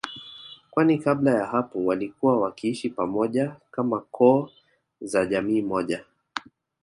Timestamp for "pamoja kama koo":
2.89-4.49